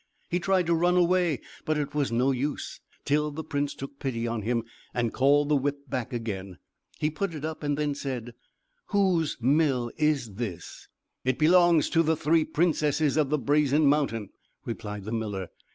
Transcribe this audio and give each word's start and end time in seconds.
He 0.31 0.39
tried 0.39 0.65
to 0.65 0.73
run 0.73 0.97
away; 0.97 1.41
but 1.63 1.77
it 1.77 1.93
was 1.93 2.11
no 2.11 2.31
use; 2.31 2.79
till 3.05 3.29
the 3.29 3.43
prince 3.43 3.75
took 3.75 3.99
pity 3.99 4.25
on 4.25 4.41
him, 4.41 4.63
and 4.95 5.13
called 5.13 5.47
the 5.49 5.55
whip 5.55 5.87
back 5.91 6.11
again. 6.11 6.57
He 6.97 7.11
put 7.11 7.35
it 7.35 7.45
up, 7.45 7.61
and 7.61 7.77
then 7.77 7.93
said: 7.93 8.33
"Whose 8.87 9.37
mill 9.41 9.91
is 9.97 10.33
this?" 10.37 10.87
"It 11.23 11.37
belongs 11.37 11.87
to 11.91 12.01
the 12.01 12.17
three 12.17 12.45
princesses 12.45 13.15
of 13.15 13.29
the 13.29 13.37
Brazen 13.37 13.85
Mountain," 13.85 14.29
replied 14.65 15.03
the 15.03 15.11
miller. 15.13 15.49